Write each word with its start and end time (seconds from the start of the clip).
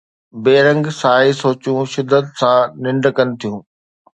بي 0.43 0.55
رنگ 0.65 0.83
سائي 0.99 1.31
سوچون 1.41 1.79
شدت 1.93 2.25
سان 2.39 2.59
ننڊ 2.83 3.03
ڪن 3.17 3.27
ٿيون 3.39 3.59